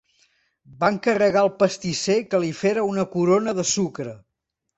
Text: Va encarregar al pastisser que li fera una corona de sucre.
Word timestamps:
Va 0.79 0.87
encarregar 0.93 1.43
al 1.47 1.51
pastisser 1.63 2.15
que 2.31 2.41
li 2.45 2.49
fera 2.63 2.87
una 2.95 3.05
corona 3.13 3.55
de 3.61 3.67
sucre. 3.75 4.17